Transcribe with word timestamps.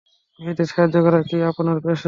মেয়েদের 0.39 0.67
সাহায্য 0.67 0.95
করা 1.05 1.19
কি 1.23 1.37
আপনার 1.51 1.77
পেশা? 1.77 1.99